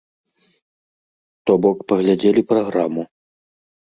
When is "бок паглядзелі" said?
1.65-2.41